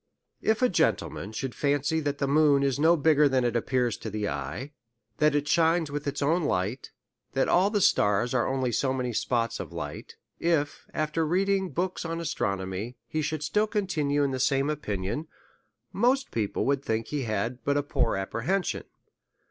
[0.41, 4.09] If a gentleman should fancy that the moon is no bigger than it appears to
[4.09, 4.73] the eye,
[5.17, 6.89] that it shines with its own light,
[7.33, 12.03] that all the stars are only so many spots of light; if, after reading books
[12.03, 15.27] of astro nomy, he should still continue in the same opinion,
[15.93, 18.85] most people would think he had but a poor apprehen sion.